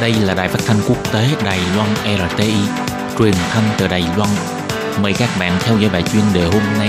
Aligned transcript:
Đây 0.00 0.14
là 0.14 0.34
đài 0.34 0.48
phát 0.48 0.58
thanh 0.66 0.76
quốc 0.88 1.12
tế 1.12 1.28
Đài 1.44 1.58
Loan 1.76 1.88
RTI, 2.04 2.54
truyền 3.18 3.34
thanh 3.50 3.64
từ 3.78 3.88
Đài 3.88 4.04
Loan. 4.16 4.30
Mời 5.02 5.12
các 5.18 5.28
bạn 5.40 5.52
theo 5.60 5.78
dõi 5.78 5.90
bài 5.90 6.02
chuyên 6.12 6.22
đề 6.34 6.44
hôm 6.44 6.62
nay. 6.78 6.88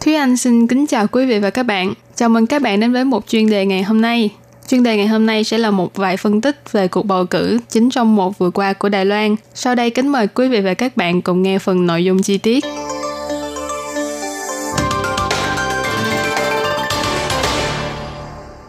Thúy 0.00 0.14
Anh 0.14 0.36
xin 0.36 0.66
kính 0.66 0.86
chào 0.86 1.06
quý 1.06 1.26
vị 1.26 1.38
và 1.38 1.50
các 1.50 1.62
bạn. 1.62 1.94
Chào 2.14 2.28
mừng 2.28 2.46
các 2.46 2.62
bạn 2.62 2.80
đến 2.80 2.92
với 2.92 3.04
một 3.04 3.28
chuyên 3.28 3.50
đề 3.50 3.66
ngày 3.66 3.82
hôm 3.82 4.00
nay. 4.00 4.30
Chuyên 4.68 4.82
đề 4.82 4.96
ngày 4.96 5.06
hôm 5.06 5.26
nay 5.26 5.44
sẽ 5.44 5.58
là 5.58 5.70
một 5.70 5.96
vài 5.96 6.16
phân 6.16 6.40
tích 6.40 6.72
về 6.72 6.88
cuộc 6.88 7.06
bầu 7.06 7.24
cử 7.26 7.58
chính 7.68 7.90
trong 7.90 8.16
một 8.16 8.38
vừa 8.38 8.50
qua 8.50 8.72
của 8.72 8.88
Đài 8.88 9.04
Loan. 9.04 9.36
Sau 9.54 9.74
đây 9.74 9.90
kính 9.90 10.08
mời 10.08 10.26
quý 10.26 10.48
vị 10.48 10.60
và 10.60 10.74
các 10.74 10.96
bạn 10.96 11.22
cùng 11.22 11.42
nghe 11.42 11.58
phần 11.58 11.86
nội 11.86 12.04
dung 12.04 12.22
chi 12.22 12.38
tiết. 12.38 12.64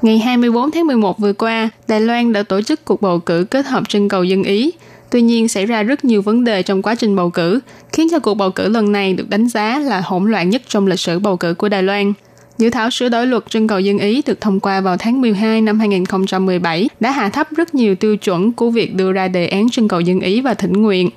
Ngày 0.02 0.18
24 0.18 0.71
tháng 0.71 0.88
11 0.88 1.20
vừa 1.20 1.34
qua, 1.34 1.70
Đài 1.88 2.02
Loan 2.02 2.34
đã 2.34 2.43
tổ 2.43 2.62
chức 2.62 2.85
cuộc 2.85 3.02
bầu 3.02 3.20
cử 3.20 3.45
kết 3.52 3.66
hợp 3.66 3.90
trưng 3.90 4.09
cầu 4.09 4.23
dân 4.23 4.43
Ý. 4.43 4.71
Tuy 5.09 5.21
nhiên, 5.21 5.48
xảy 5.48 5.66
ra 5.66 5.84
rất 5.84 6.05
nhiều 6.05 6.21
vấn 6.21 6.43
đề 6.43 6.63
trong 6.63 6.82
quá 6.82 6.95
trình 6.95 7.16
bầu 7.16 7.29
cử, 7.29 7.59
khiến 7.93 8.07
cho 8.12 8.20
cuộc 8.20 8.34
bầu 8.34 8.52
cử 8.52 8.70
lần 8.70 8.91
này 8.91 9.13
được 9.13 9.29
đánh 9.29 9.48
giá 9.48 9.79
là 9.79 10.02
hỗn 10.02 10.32
loạn 10.32 10.49
nhất 10.49 10.62
trong 10.68 10.88
lịch 10.88 10.99
sử 10.99 11.20
bầu 11.20 11.38
cử 11.38 11.54
của 11.54 11.70
Đài 11.70 11.84
Loan. 11.84 12.13
Dự 12.57 12.70
thảo 12.70 12.89
sửa 12.89 13.09
đổi 13.09 13.27
luật 13.27 13.43
trưng 13.49 13.67
cầu 13.67 13.79
dân 13.79 13.97
Ý 13.97 14.21
được 14.25 14.41
thông 14.41 14.59
qua 14.59 14.81
vào 14.81 14.98
tháng 14.98 15.21
12 15.21 15.61
năm 15.61 15.79
2017 15.79 16.89
đã 16.99 17.11
hạ 17.11 17.29
thấp 17.29 17.48
rất 17.55 17.75
nhiều 17.75 17.95
tiêu 17.95 18.17
chuẩn 18.17 18.52
của 18.52 18.70
việc 18.70 18.95
đưa 18.95 19.11
ra 19.11 19.27
đề 19.27 19.48
án 19.48 19.70
trưng 19.70 19.87
cầu 19.87 19.99
dân 19.99 20.20
Ý 20.20 20.41
và 20.41 20.54
thỉnh 20.54 20.73
nguyện. 20.73 21.09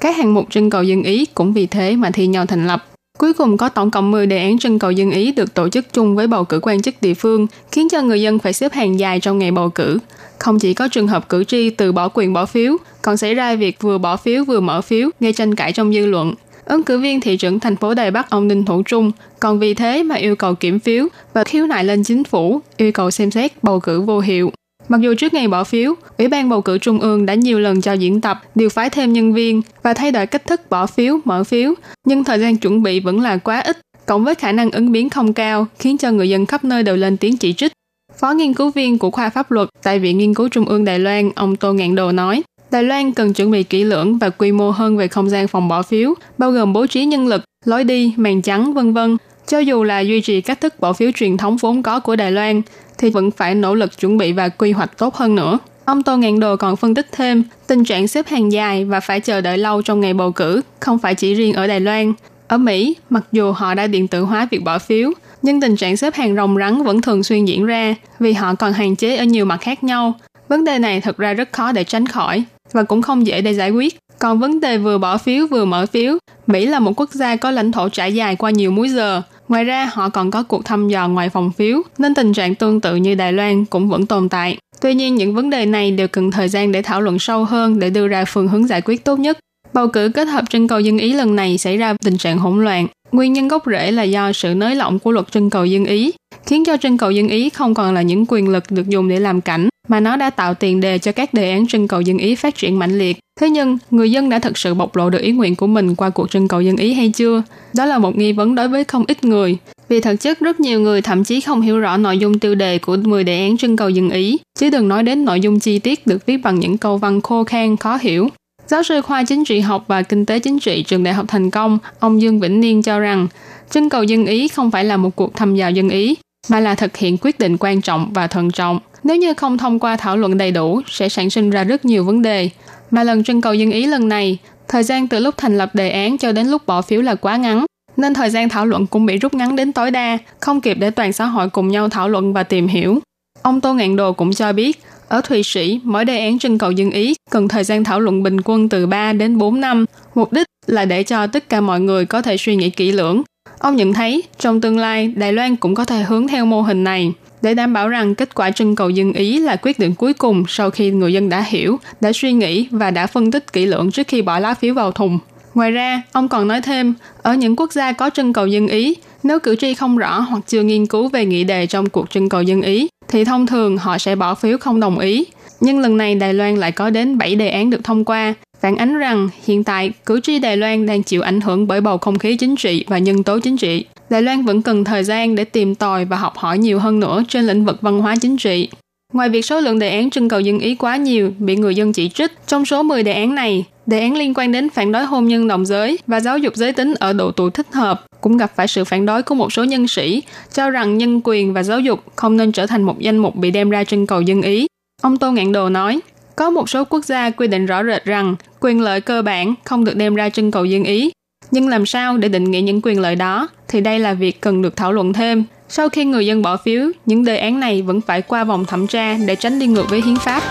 Các 0.00 0.16
hạng 0.16 0.34
mục 0.34 0.46
trưng 0.50 0.70
cầu 0.70 0.82
dân 0.82 1.02
Ý 1.02 1.26
cũng 1.26 1.52
vì 1.52 1.66
thế 1.66 1.96
mà 1.96 2.10
thi 2.10 2.26
nhau 2.26 2.46
thành 2.46 2.66
lập. 2.66 2.86
Cuối 3.18 3.32
cùng 3.32 3.56
có 3.56 3.68
tổng 3.68 3.90
cộng 3.90 4.10
10 4.10 4.26
đề 4.26 4.38
án 4.38 4.58
trưng 4.58 4.78
cầu 4.78 4.90
dân 4.90 5.10
Ý 5.10 5.32
được 5.32 5.54
tổ 5.54 5.68
chức 5.68 5.92
chung 5.92 6.16
với 6.16 6.26
bầu 6.26 6.44
cử 6.44 6.60
quan 6.62 6.82
chức 6.82 6.94
địa 7.00 7.14
phương, 7.14 7.46
khiến 7.72 7.88
cho 7.88 8.02
người 8.02 8.22
dân 8.22 8.38
phải 8.38 8.52
xếp 8.52 8.72
hàng 8.72 8.98
dài 8.98 9.20
trong 9.20 9.38
ngày 9.38 9.50
bầu 9.50 9.68
cử. 9.68 9.98
Không 10.38 10.58
chỉ 10.58 10.74
có 10.74 10.88
trường 10.88 11.08
hợp 11.08 11.28
cử 11.28 11.44
tri 11.44 11.70
từ 11.70 11.92
bỏ 11.92 12.08
quyền 12.14 12.32
bỏ 12.32 12.46
phiếu, 12.46 12.76
còn 13.02 13.16
xảy 13.16 13.34
ra 13.34 13.54
việc 13.54 13.82
vừa 13.82 13.98
bỏ 13.98 14.16
phiếu 14.16 14.44
vừa 14.44 14.60
mở 14.60 14.80
phiếu, 14.80 15.10
gây 15.20 15.32
tranh 15.32 15.54
cãi 15.54 15.72
trong 15.72 15.92
dư 15.92 16.06
luận. 16.06 16.34
Ứng 16.64 16.82
cử 16.82 16.98
viên 16.98 17.20
thị 17.20 17.36
trưởng 17.36 17.60
thành 17.60 17.76
phố 17.76 17.94
Đài 17.94 18.10
Bắc 18.10 18.30
ông 18.30 18.48
Ninh 18.48 18.64
Thủ 18.64 18.82
Trung 18.82 19.12
còn 19.40 19.58
vì 19.58 19.74
thế 19.74 20.02
mà 20.02 20.14
yêu 20.14 20.36
cầu 20.36 20.54
kiểm 20.54 20.78
phiếu 20.78 21.06
và 21.32 21.44
khiếu 21.44 21.66
nại 21.66 21.84
lên 21.84 22.04
chính 22.04 22.24
phủ, 22.24 22.60
yêu 22.76 22.92
cầu 22.92 23.10
xem 23.10 23.30
xét 23.30 23.52
bầu 23.62 23.80
cử 23.80 24.00
vô 24.00 24.20
hiệu. 24.20 24.52
Mặc 24.88 25.00
dù 25.00 25.14
trước 25.14 25.34
ngày 25.34 25.48
bỏ 25.48 25.64
phiếu, 25.64 25.94
Ủy 26.18 26.28
ban 26.28 26.48
bầu 26.48 26.62
cử 26.62 26.78
Trung 26.78 27.00
ương 27.00 27.26
đã 27.26 27.34
nhiều 27.34 27.60
lần 27.60 27.80
cho 27.80 27.92
diễn 27.92 28.20
tập, 28.20 28.42
điều 28.54 28.68
phái 28.68 28.90
thêm 28.90 29.12
nhân 29.12 29.32
viên 29.32 29.62
và 29.82 29.94
thay 29.94 30.12
đổi 30.12 30.26
cách 30.26 30.46
thức 30.46 30.60
bỏ 30.70 30.86
phiếu, 30.86 31.18
mở 31.24 31.44
phiếu, 31.44 31.74
nhưng 32.06 32.24
thời 32.24 32.38
gian 32.38 32.56
chuẩn 32.56 32.82
bị 32.82 33.00
vẫn 33.00 33.20
là 33.20 33.36
quá 33.36 33.60
ít, 33.60 33.78
cộng 34.06 34.24
với 34.24 34.34
khả 34.34 34.52
năng 34.52 34.70
ứng 34.70 34.92
biến 34.92 35.10
không 35.10 35.32
cao, 35.32 35.66
khiến 35.78 35.98
cho 35.98 36.10
người 36.10 36.28
dân 36.28 36.46
khắp 36.46 36.64
nơi 36.64 36.82
đều 36.82 36.96
lên 36.96 37.16
tiếng 37.16 37.36
chỉ 37.36 37.52
trích. 37.52 37.72
Phó 38.18 38.32
nghiên 38.32 38.54
cứu 38.54 38.70
viên 38.70 38.98
của 38.98 39.10
khoa 39.10 39.30
pháp 39.30 39.50
luật 39.50 39.68
tại 39.82 39.98
Viện 39.98 40.18
Nghiên 40.18 40.34
cứu 40.34 40.48
Trung 40.48 40.64
ương 40.64 40.84
Đài 40.84 40.98
Loan, 40.98 41.30
ông 41.34 41.56
Tô 41.56 41.72
Ngạn 41.72 41.94
Đồ 41.94 42.12
nói, 42.12 42.42
Đài 42.74 42.82
Loan 42.82 43.12
cần 43.12 43.32
chuẩn 43.32 43.50
bị 43.50 43.62
kỹ 43.62 43.84
lưỡng 43.84 44.18
và 44.18 44.30
quy 44.30 44.52
mô 44.52 44.70
hơn 44.70 44.96
về 44.96 45.08
không 45.08 45.30
gian 45.30 45.48
phòng 45.48 45.68
bỏ 45.68 45.82
phiếu, 45.82 46.14
bao 46.38 46.50
gồm 46.50 46.72
bố 46.72 46.86
trí 46.86 47.04
nhân 47.04 47.26
lực, 47.26 47.42
lối 47.64 47.84
đi, 47.84 48.14
màn 48.16 48.42
trắng, 48.42 48.74
vân 48.74 48.92
vân. 48.92 49.16
Cho 49.46 49.58
dù 49.58 49.82
là 49.82 50.00
duy 50.00 50.20
trì 50.20 50.40
cách 50.40 50.60
thức 50.60 50.80
bỏ 50.80 50.92
phiếu 50.92 51.10
truyền 51.14 51.36
thống 51.36 51.56
vốn 51.56 51.82
có 51.82 52.00
của 52.00 52.16
Đài 52.16 52.30
Loan, 52.32 52.62
thì 52.98 53.10
vẫn 53.10 53.30
phải 53.30 53.54
nỗ 53.54 53.74
lực 53.74 54.00
chuẩn 54.00 54.18
bị 54.18 54.32
và 54.32 54.48
quy 54.48 54.72
hoạch 54.72 54.98
tốt 54.98 55.14
hơn 55.14 55.34
nữa. 55.34 55.58
Ông 55.84 56.02
Tô 56.02 56.16
Ngạn 56.16 56.40
Đồ 56.40 56.56
còn 56.56 56.76
phân 56.76 56.94
tích 56.94 57.06
thêm, 57.12 57.44
tình 57.66 57.84
trạng 57.84 58.08
xếp 58.08 58.26
hàng 58.28 58.52
dài 58.52 58.84
và 58.84 59.00
phải 59.00 59.20
chờ 59.20 59.40
đợi 59.40 59.58
lâu 59.58 59.82
trong 59.82 60.00
ngày 60.00 60.14
bầu 60.14 60.32
cử 60.32 60.60
không 60.80 60.98
phải 60.98 61.14
chỉ 61.14 61.34
riêng 61.34 61.52
ở 61.52 61.66
Đài 61.66 61.80
Loan. 61.80 62.12
Ở 62.48 62.58
Mỹ, 62.58 62.96
mặc 63.10 63.24
dù 63.32 63.52
họ 63.52 63.74
đã 63.74 63.86
điện 63.86 64.08
tử 64.08 64.22
hóa 64.22 64.48
việc 64.50 64.64
bỏ 64.64 64.78
phiếu, 64.78 65.10
nhưng 65.42 65.60
tình 65.60 65.76
trạng 65.76 65.96
xếp 65.96 66.14
hàng 66.14 66.36
rồng 66.36 66.56
rắn 66.56 66.82
vẫn 66.82 67.00
thường 67.00 67.22
xuyên 67.22 67.44
diễn 67.44 67.66
ra 67.66 67.94
vì 68.20 68.32
họ 68.32 68.54
còn 68.54 68.72
hạn 68.72 68.96
chế 68.96 69.16
ở 69.16 69.24
nhiều 69.24 69.44
mặt 69.44 69.60
khác 69.60 69.84
nhau. 69.84 70.14
Vấn 70.48 70.64
đề 70.64 70.78
này 70.78 71.00
thật 71.00 71.16
ra 71.16 71.32
rất 71.32 71.52
khó 71.52 71.72
để 71.72 71.84
tránh 71.84 72.06
khỏi 72.06 72.44
và 72.74 72.82
cũng 72.82 73.02
không 73.02 73.26
dễ 73.26 73.40
để 73.40 73.54
giải 73.54 73.70
quyết. 73.70 73.98
Còn 74.18 74.38
vấn 74.38 74.60
đề 74.60 74.78
vừa 74.78 74.98
bỏ 74.98 75.18
phiếu 75.18 75.46
vừa 75.46 75.64
mở 75.64 75.86
phiếu, 75.86 76.18
Mỹ 76.46 76.66
là 76.66 76.78
một 76.78 77.00
quốc 77.00 77.10
gia 77.12 77.36
có 77.36 77.50
lãnh 77.50 77.72
thổ 77.72 77.88
trải 77.88 78.14
dài 78.14 78.36
qua 78.36 78.50
nhiều 78.50 78.70
múi 78.70 78.88
giờ. 78.88 79.22
Ngoài 79.48 79.64
ra, 79.64 79.90
họ 79.92 80.08
còn 80.08 80.30
có 80.30 80.42
cuộc 80.42 80.64
thăm 80.64 80.88
dò 80.88 81.08
ngoài 81.08 81.30
phòng 81.30 81.52
phiếu, 81.52 81.82
nên 81.98 82.14
tình 82.14 82.32
trạng 82.32 82.54
tương 82.54 82.80
tự 82.80 82.96
như 82.96 83.14
Đài 83.14 83.32
Loan 83.32 83.64
cũng 83.64 83.88
vẫn 83.88 84.06
tồn 84.06 84.28
tại. 84.28 84.58
Tuy 84.80 84.94
nhiên, 84.94 85.14
những 85.14 85.34
vấn 85.34 85.50
đề 85.50 85.66
này 85.66 85.90
đều 85.90 86.08
cần 86.08 86.30
thời 86.30 86.48
gian 86.48 86.72
để 86.72 86.82
thảo 86.82 87.00
luận 87.00 87.18
sâu 87.18 87.44
hơn 87.44 87.78
để 87.78 87.90
đưa 87.90 88.08
ra 88.08 88.24
phương 88.24 88.48
hướng 88.48 88.66
giải 88.66 88.82
quyết 88.84 89.04
tốt 89.04 89.18
nhất. 89.18 89.38
Bầu 89.72 89.88
cử 89.88 90.10
kết 90.14 90.24
hợp 90.24 90.44
trưng 90.50 90.68
cầu 90.68 90.80
dân 90.80 90.98
Ý 90.98 91.12
lần 91.12 91.36
này 91.36 91.58
xảy 91.58 91.76
ra 91.76 91.94
tình 92.04 92.18
trạng 92.18 92.38
hỗn 92.38 92.64
loạn. 92.64 92.86
Nguyên 93.12 93.32
nhân 93.32 93.48
gốc 93.48 93.62
rễ 93.66 93.92
là 93.92 94.02
do 94.02 94.32
sự 94.32 94.54
nới 94.54 94.74
lỏng 94.74 94.98
của 94.98 95.10
luật 95.10 95.32
trưng 95.32 95.50
cầu 95.50 95.64
dân 95.64 95.84
Ý, 95.84 96.12
khiến 96.46 96.64
cho 96.64 96.76
trưng 96.76 96.98
cầu 96.98 97.10
dân 97.10 97.28
Ý 97.28 97.50
không 97.50 97.74
còn 97.74 97.94
là 97.94 98.02
những 98.02 98.24
quyền 98.28 98.48
lực 98.48 98.64
được 98.70 98.88
dùng 98.88 99.08
để 99.08 99.20
làm 99.20 99.40
cảnh, 99.40 99.68
mà 99.88 100.00
nó 100.00 100.16
đã 100.16 100.30
tạo 100.30 100.54
tiền 100.54 100.80
đề 100.80 100.98
cho 100.98 101.12
các 101.12 101.34
đề 101.34 101.50
án 101.50 101.66
trưng 101.66 101.88
cầu 101.88 102.00
dân 102.00 102.18
Ý 102.18 102.34
phát 102.34 102.54
triển 102.54 102.78
mạnh 102.78 102.98
liệt. 102.98 103.18
Thế 103.40 103.50
nhưng, 103.50 103.78
người 103.90 104.10
dân 104.10 104.28
đã 104.28 104.38
thực 104.38 104.58
sự 104.58 104.74
bộc 104.74 104.96
lộ 104.96 105.10
được 105.10 105.22
ý 105.22 105.32
nguyện 105.32 105.56
của 105.56 105.66
mình 105.66 105.94
qua 105.94 106.10
cuộc 106.10 106.30
trưng 106.30 106.48
cầu 106.48 106.60
dân 106.60 106.76
Ý 106.76 106.92
hay 106.94 107.08
chưa? 107.08 107.42
Đó 107.74 107.84
là 107.84 107.98
một 107.98 108.16
nghi 108.16 108.32
vấn 108.32 108.54
đối 108.54 108.68
với 108.68 108.84
không 108.84 109.04
ít 109.08 109.24
người. 109.24 109.56
Vì 109.88 110.00
thực 110.00 110.20
chất 110.20 110.40
rất 110.40 110.60
nhiều 110.60 110.80
người 110.80 111.02
thậm 111.02 111.24
chí 111.24 111.40
không 111.40 111.60
hiểu 111.60 111.78
rõ 111.78 111.96
nội 111.96 112.18
dung 112.18 112.38
tiêu 112.38 112.54
đề 112.54 112.78
của 112.78 112.96
10 112.96 113.24
đề 113.24 113.40
án 113.40 113.56
trưng 113.56 113.76
cầu 113.76 113.88
dân 113.88 114.10
Ý, 114.10 114.38
chứ 114.58 114.70
đừng 114.70 114.88
nói 114.88 115.02
đến 115.02 115.24
nội 115.24 115.40
dung 115.40 115.60
chi 115.60 115.78
tiết 115.78 116.06
được 116.06 116.26
viết 116.26 116.36
bằng 116.36 116.60
những 116.60 116.78
câu 116.78 116.98
văn 116.98 117.20
khô 117.20 117.44
khan 117.44 117.76
khó 117.76 117.98
hiểu. 118.00 118.28
Giáo 118.66 118.82
sư 118.82 119.00
khoa 119.00 119.24
chính 119.24 119.44
trị 119.44 119.60
học 119.60 119.84
và 119.86 120.02
kinh 120.02 120.26
tế 120.26 120.38
chính 120.38 120.58
trị 120.58 120.82
trường 120.82 121.04
Đại 121.04 121.14
học 121.14 121.26
Thành 121.28 121.50
Công, 121.50 121.78
ông 121.98 122.20
Dương 122.22 122.40
Vĩnh 122.40 122.60
Niên 122.60 122.82
cho 122.82 122.98
rằng, 122.98 123.26
trưng 123.70 123.88
cầu 123.88 124.02
dân 124.02 124.26
Ý 124.26 124.48
không 124.48 124.70
phải 124.70 124.84
là 124.84 124.96
một 124.96 125.16
cuộc 125.16 125.34
thăm 125.34 125.54
dò 125.54 125.68
dân 125.68 125.88
Ý, 125.88 126.16
mà 126.48 126.60
là 126.60 126.74
thực 126.74 126.96
hiện 126.96 127.16
quyết 127.20 127.38
định 127.38 127.56
quan 127.60 127.80
trọng 127.80 128.12
và 128.12 128.26
thận 128.26 128.50
trọng. 128.50 128.80
Nếu 129.04 129.16
như 129.16 129.34
không 129.34 129.58
thông 129.58 129.78
qua 129.78 129.96
thảo 129.96 130.16
luận 130.16 130.38
đầy 130.38 130.50
đủ, 130.50 130.80
sẽ 130.86 131.08
sản 131.08 131.30
sinh 131.30 131.50
ra 131.50 131.64
rất 131.64 131.84
nhiều 131.84 132.04
vấn 132.04 132.22
đề. 132.22 132.50
Mà 132.90 133.04
lần 133.04 133.24
trưng 133.24 133.40
cầu 133.40 133.54
dân 133.54 133.70
Ý 133.70 133.86
lần 133.86 134.08
này, 134.08 134.38
thời 134.68 134.82
gian 134.82 135.08
từ 135.08 135.18
lúc 135.18 135.34
thành 135.36 135.58
lập 135.58 135.74
đề 135.74 135.90
án 135.90 136.18
cho 136.18 136.32
đến 136.32 136.46
lúc 136.46 136.66
bỏ 136.66 136.82
phiếu 136.82 137.02
là 137.02 137.14
quá 137.14 137.36
ngắn, 137.36 137.66
nên 137.96 138.14
thời 138.14 138.30
gian 138.30 138.48
thảo 138.48 138.66
luận 138.66 138.86
cũng 138.86 139.06
bị 139.06 139.16
rút 139.16 139.34
ngắn 139.34 139.56
đến 139.56 139.72
tối 139.72 139.90
đa, 139.90 140.18
không 140.40 140.60
kịp 140.60 140.74
để 140.74 140.90
toàn 140.90 141.12
xã 141.12 141.24
hội 141.24 141.48
cùng 141.50 141.68
nhau 141.68 141.88
thảo 141.88 142.08
luận 142.08 142.32
và 142.32 142.42
tìm 142.42 142.68
hiểu. 142.68 142.98
Ông 143.42 143.60
Tô 143.60 143.74
Ngạn 143.74 143.96
Đồ 143.96 144.12
cũng 144.12 144.32
cho 144.32 144.52
biết, 144.52 144.82
ở 145.08 145.20
Thụy 145.20 145.42
Sĩ, 145.42 145.80
mỗi 145.84 146.04
đề 146.04 146.18
án 146.18 146.38
trưng 146.38 146.58
cầu 146.58 146.70
dân 146.70 146.90
Ý 146.90 147.14
cần 147.30 147.48
thời 147.48 147.64
gian 147.64 147.84
thảo 147.84 148.00
luận 148.00 148.22
bình 148.22 148.36
quân 148.44 148.68
từ 148.68 148.86
3 148.86 149.12
đến 149.12 149.38
4 149.38 149.60
năm. 149.60 149.84
Mục 150.14 150.32
đích 150.32 150.46
là 150.66 150.84
để 150.84 151.02
cho 151.02 151.26
tất 151.26 151.48
cả 151.48 151.60
mọi 151.60 151.80
người 151.80 152.06
có 152.06 152.22
thể 152.22 152.36
suy 152.36 152.56
nghĩ 152.56 152.70
kỹ 152.70 152.92
lưỡng. 152.92 153.22
Ông 153.64 153.76
nhận 153.76 153.92
thấy, 153.92 154.22
trong 154.38 154.60
tương 154.60 154.78
lai, 154.78 155.12
Đài 155.16 155.32
Loan 155.32 155.56
cũng 155.56 155.74
có 155.74 155.84
thể 155.84 156.02
hướng 156.02 156.28
theo 156.28 156.46
mô 156.46 156.62
hình 156.62 156.84
này 156.84 157.12
để 157.42 157.54
đảm 157.54 157.72
bảo 157.72 157.88
rằng 157.88 158.14
kết 158.14 158.34
quả 158.34 158.50
trưng 158.50 158.76
cầu 158.76 158.90
dân 158.90 159.12
Ý 159.12 159.38
là 159.38 159.56
quyết 159.56 159.78
định 159.78 159.94
cuối 159.94 160.12
cùng 160.12 160.44
sau 160.48 160.70
khi 160.70 160.90
người 160.90 161.12
dân 161.12 161.28
đã 161.28 161.40
hiểu, 161.40 161.78
đã 162.00 162.12
suy 162.12 162.32
nghĩ 162.32 162.68
và 162.70 162.90
đã 162.90 163.06
phân 163.06 163.30
tích 163.30 163.52
kỹ 163.52 163.66
lưỡng 163.66 163.90
trước 163.90 164.08
khi 164.08 164.22
bỏ 164.22 164.38
lá 164.38 164.54
phiếu 164.54 164.74
vào 164.74 164.92
thùng. 164.92 165.18
Ngoài 165.54 165.70
ra, 165.70 166.02
ông 166.12 166.28
còn 166.28 166.48
nói 166.48 166.60
thêm, 166.60 166.94
ở 167.22 167.34
những 167.34 167.56
quốc 167.56 167.72
gia 167.72 167.92
có 167.92 168.10
trưng 168.10 168.32
cầu 168.32 168.46
dân 168.46 168.68
Ý, 168.68 168.94
nếu 169.22 169.38
cử 169.38 169.56
tri 169.56 169.74
không 169.74 169.98
rõ 169.98 170.20
hoặc 170.20 170.42
chưa 170.46 170.62
nghiên 170.62 170.86
cứu 170.86 171.08
về 171.08 171.24
nghị 171.26 171.44
đề 171.44 171.66
trong 171.66 171.88
cuộc 171.88 172.10
trưng 172.10 172.28
cầu 172.28 172.42
dân 172.42 172.62
Ý, 172.62 172.88
thì 173.08 173.24
thông 173.24 173.46
thường 173.46 173.76
họ 173.76 173.98
sẽ 173.98 174.16
bỏ 174.16 174.34
phiếu 174.34 174.58
không 174.58 174.80
đồng 174.80 174.98
ý. 174.98 175.24
Nhưng 175.60 175.78
lần 175.78 175.96
này 175.96 176.14
Đài 176.14 176.34
Loan 176.34 176.56
lại 176.56 176.72
có 176.72 176.90
đến 176.90 177.18
7 177.18 177.34
đề 177.34 177.48
án 177.48 177.70
được 177.70 177.84
thông 177.84 178.04
qua, 178.04 178.34
phản 178.64 178.76
ánh 178.76 178.98
rằng 178.98 179.28
hiện 179.44 179.64
tại 179.64 179.92
cử 180.06 180.20
tri 180.20 180.38
Đài 180.38 180.56
Loan 180.56 180.86
đang 180.86 181.02
chịu 181.02 181.22
ảnh 181.22 181.40
hưởng 181.40 181.66
bởi 181.66 181.80
bầu 181.80 181.98
không 181.98 182.18
khí 182.18 182.36
chính 182.36 182.56
trị 182.56 182.84
và 182.88 182.98
nhân 182.98 183.22
tố 183.22 183.38
chính 183.38 183.56
trị. 183.56 183.84
Đài 184.10 184.22
Loan 184.22 184.44
vẫn 184.44 184.62
cần 184.62 184.84
thời 184.84 185.04
gian 185.04 185.34
để 185.34 185.44
tìm 185.44 185.74
tòi 185.74 186.04
và 186.04 186.16
học 186.16 186.36
hỏi 186.36 186.58
nhiều 186.58 186.78
hơn 186.78 187.00
nữa 187.00 187.22
trên 187.28 187.46
lĩnh 187.46 187.64
vực 187.64 187.80
văn 187.80 188.00
hóa 188.00 188.14
chính 188.20 188.36
trị. 188.36 188.68
Ngoài 189.12 189.28
việc 189.28 189.44
số 189.44 189.60
lượng 189.60 189.78
đề 189.78 189.90
án 189.90 190.10
trưng 190.10 190.28
cầu 190.28 190.40
dân 190.40 190.58
ý 190.58 190.74
quá 190.74 190.96
nhiều 190.96 191.32
bị 191.38 191.56
người 191.56 191.74
dân 191.74 191.92
chỉ 191.92 192.08
trích, 192.08 192.32
trong 192.46 192.66
số 192.66 192.82
10 192.82 193.02
đề 193.02 193.12
án 193.12 193.34
này, 193.34 193.64
đề 193.86 194.00
án 194.00 194.16
liên 194.16 194.34
quan 194.34 194.52
đến 194.52 194.70
phản 194.70 194.92
đối 194.92 195.04
hôn 195.04 195.28
nhân 195.28 195.48
đồng 195.48 195.66
giới 195.66 195.98
và 196.06 196.20
giáo 196.20 196.38
dục 196.38 196.56
giới 196.56 196.72
tính 196.72 196.94
ở 196.94 197.12
độ 197.12 197.30
tuổi 197.30 197.50
thích 197.50 197.66
hợp 197.72 198.04
cũng 198.20 198.36
gặp 198.36 198.52
phải 198.56 198.68
sự 198.68 198.84
phản 198.84 199.06
đối 199.06 199.22
của 199.22 199.34
một 199.34 199.52
số 199.52 199.64
nhân 199.64 199.88
sĩ, 199.88 200.22
cho 200.52 200.70
rằng 200.70 200.98
nhân 200.98 201.20
quyền 201.24 201.52
và 201.52 201.62
giáo 201.62 201.80
dục 201.80 202.00
không 202.16 202.36
nên 202.36 202.52
trở 202.52 202.66
thành 202.66 202.82
một 202.82 202.98
danh 202.98 203.18
mục 203.18 203.36
bị 203.36 203.50
đem 203.50 203.70
ra 203.70 203.84
trưng 203.84 204.06
cầu 204.06 204.20
dân 204.20 204.42
ý. 204.42 204.66
Ông 205.02 205.16
Tô 205.16 205.32
Ngạn 205.32 205.52
Đồ 205.52 205.68
nói, 205.68 206.00
có 206.36 206.50
một 206.50 206.68
số 206.68 206.84
quốc 206.84 207.04
gia 207.04 207.30
quy 207.30 207.46
định 207.46 207.66
rõ 207.66 207.84
rệt 207.84 208.04
rằng 208.04 208.36
quyền 208.60 208.80
lợi 208.80 209.00
cơ 209.00 209.22
bản 209.22 209.54
không 209.64 209.84
được 209.84 209.96
đem 209.96 210.14
ra 210.14 210.28
trưng 210.28 210.50
cầu 210.50 210.64
dân 210.64 210.84
ý. 210.84 211.10
Nhưng 211.50 211.68
làm 211.68 211.86
sao 211.86 212.16
để 212.16 212.28
định 212.28 212.50
nghĩa 212.50 212.60
những 212.60 212.80
quyền 212.82 213.00
lợi 213.00 213.16
đó 213.16 213.48
thì 213.68 213.80
đây 213.80 213.98
là 213.98 214.14
việc 214.14 214.40
cần 214.40 214.62
được 214.62 214.76
thảo 214.76 214.92
luận 214.92 215.12
thêm. 215.12 215.44
Sau 215.68 215.88
khi 215.88 216.04
người 216.04 216.26
dân 216.26 216.42
bỏ 216.42 216.56
phiếu, 216.56 216.82
những 217.06 217.24
đề 217.24 217.36
án 217.36 217.60
này 217.60 217.82
vẫn 217.82 218.00
phải 218.00 218.22
qua 218.22 218.44
vòng 218.44 218.64
thẩm 218.64 218.86
tra 218.86 219.14
để 219.26 219.36
tránh 219.36 219.58
đi 219.58 219.66
ngược 219.66 219.90
với 219.90 220.00
hiến 220.00 220.16
pháp. 220.16 220.42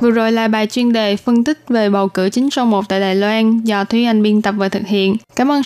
Vừa 0.00 0.10
rồi 0.10 0.32
là 0.32 0.48
bài 0.48 0.66
chuyên 0.66 0.92
đề 0.92 1.16
phân 1.16 1.44
tích 1.44 1.58
về 1.68 1.90
bầu 1.90 2.08
cử 2.08 2.28
chính 2.28 2.50
số 2.50 2.64
1 2.64 2.88
tại 2.88 3.00
Đài 3.00 3.14
Loan 3.14 3.60
do 3.60 3.84
Thúy 3.84 4.04
Anh 4.04 4.22
biên 4.22 4.42
tập 4.42 4.54
và 4.58 4.68
thực 4.68 4.86
hiện. 4.86 5.16
Cảm 5.36 5.50
ơn 5.50 5.60